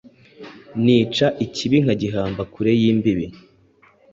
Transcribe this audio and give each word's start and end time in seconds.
Nica 0.83 1.25
ikibi 1.45 1.77
nkagihamba 1.83 2.41
kure 2.53 2.71
y'imbibi 2.81 3.25